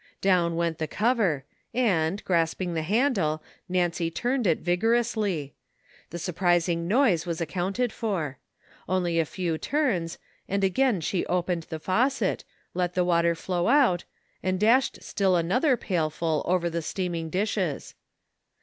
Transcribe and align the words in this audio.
Down 0.19 0.55
went 0.55 0.79
the 0.79 0.87
cover, 0.87 1.43
and, 1.75 2.25
grasping 2.25 2.73
the 2.73 2.81
handle, 2.81 3.43
Nancy 3.69 4.09
turned 4.09 4.47
it 4.47 4.57
vigorously. 4.57 5.53
The 6.09 6.17
surprising 6.17 6.87
noise 6.87 7.27
was 7.27 7.39
ac 7.39 7.51
counted 7.53 7.93
for. 7.93 8.39
Only 8.89 9.19
a 9.19 9.25
few 9.27 9.59
turns, 9.59 10.17
and 10.47 10.63
again 10.63 11.01
she 11.01 11.23
opened 11.27 11.67
the 11.69 11.77
faucet, 11.77 12.43
let 12.73 12.95
the 12.95 13.05
water 13.05 13.35
flow 13.35 13.67
out, 13.67 14.05
and 14.41 14.59
dashed 14.59 15.03
still 15.03 15.35
another 15.35 15.77
pailful 15.77 16.41
over 16.47 16.67
the 16.67 16.81
steaming 16.81 17.29
dishes. 17.29 17.93